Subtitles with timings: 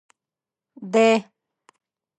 [0.91, 1.09] دی.